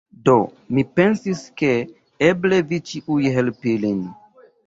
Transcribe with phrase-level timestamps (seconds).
[0.27, 0.35] Do,
[0.77, 1.69] mi pensis, ke
[2.29, 4.03] eble vi ĉiuj helpi lin